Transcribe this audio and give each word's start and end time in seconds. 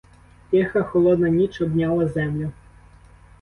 Тиха, 0.49 0.83
холодна 0.83 1.29
ніч 1.29 1.61
обняла 1.61 2.07
землю. 2.07 2.51